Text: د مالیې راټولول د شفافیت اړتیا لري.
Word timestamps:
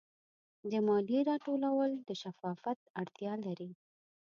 د 0.71 0.73
مالیې 0.87 1.21
راټولول 1.31 1.91
د 2.07 2.09
شفافیت 2.21 2.79
اړتیا 3.01 3.33
لري. 3.45 3.71